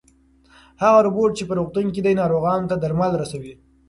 [0.81, 3.53] هغه روبوټ چې په روغتون کې دی ناروغانو ته درمل رسوي.